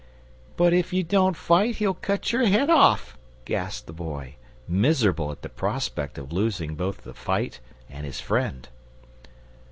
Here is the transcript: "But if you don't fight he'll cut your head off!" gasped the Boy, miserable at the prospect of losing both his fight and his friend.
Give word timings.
"But 0.57 0.73
if 0.73 0.91
you 0.93 1.03
don't 1.03 1.35
fight 1.37 1.75
he'll 1.75 1.93
cut 1.93 2.31
your 2.31 2.47
head 2.47 2.71
off!" 2.71 3.19
gasped 3.45 3.85
the 3.85 3.93
Boy, 3.93 4.33
miserable 4.67 5.31
at 5.31 5.43
the 5.43 5.47
prospect 5.47 6.17
of 6.17 6.33
losing 6.33 6.73
both 6.73 7.03
his 7.03 7.15
fight 7.15 7.59
and 7.87 8.03
his 8.03 8.19
friend. 8.19 8.67